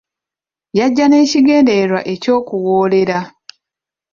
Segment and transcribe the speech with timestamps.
[0.77, 3.19] Yajja n'ekigendererwa eky'okuwoolera.